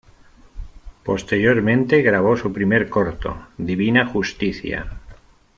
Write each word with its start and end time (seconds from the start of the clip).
Posteriormente 1.03 2.01
grabó 2.01 2.35
su 2.35 2.51
primer 2.51 2.89
corto, 2.89 3.49
"Divina 3.59 4.07
Justicia". 4.07 4.99